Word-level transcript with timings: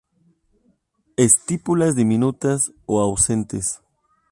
Estípulas 1.15 1.95
diminutas 1.95 2.71
o 2.87 2.99
ausentes. 3.01 3.83